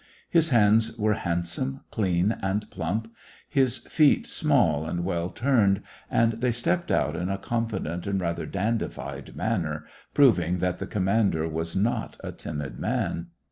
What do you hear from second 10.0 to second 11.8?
prov ing that the commander was